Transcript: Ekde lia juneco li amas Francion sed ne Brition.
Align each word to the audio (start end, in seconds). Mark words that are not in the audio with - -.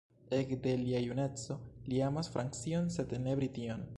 Ekde 0.35 0.71
lia 0.83 1.01
juneco 1.03 1.57
li 1.91 2.01
amas 2.07 2.31
Francion 2.37 2.93
sed 2.99 3.17
ne 3.27 3.39
Brition. 3.43 3.89